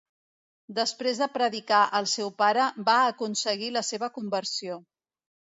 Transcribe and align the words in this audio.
Després 0.77 1.19
de 1.23 1.27
predicar 1.33 1.81
al 1.99 2.09
seu 2.13 2.33
pare 2.43 2.71
va 2.89 2.97
aconseguir 3.13 3.71
la 3.79 3.87
seva 3.93 4.11
conversió. 4.19 4.83